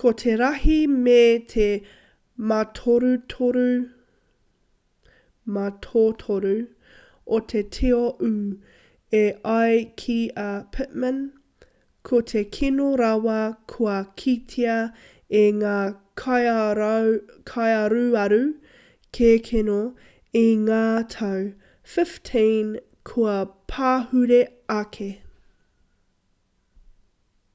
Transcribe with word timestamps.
ko 0.00 0.10
te 0.22 0.32
rahi 0.40 0.74
me 1.06 1.14
te 1.52 1.64
mātotoru 2.50 3.72
o 7.38 7.40
te 7.52 7.62
tio 7.78 8.02
ū 8.28 8.30
e 9.20 9.22
ai 9.54 9.70
ki 10.02 10.18
a 10.44 10.52
pittman 10.76 11.18
ko 12.10 12.20
te 12.34 12.44
kino 12.58 12.86
rawa 13.02 13.40
kua 13.74 13.96
kitea 14.22 14.78
e 15.42 15.44
ngā 15.58 15.74
kaiaruaru 16.24 18.40
kēkeno 19.20 19.80
i 20.44 20.44
ngā 20.70 20.84
tau 21.18 21.50
15 21.98 22.80
kua 23.14 23.36
pahure 23.74 24.40
ake 24.80 25.12